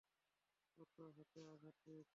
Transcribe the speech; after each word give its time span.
ওর 0.79 1.09
হাতে 1.17 1.41
আঘাত 1.53 1.75
পেয়েছে। 1.83 2.09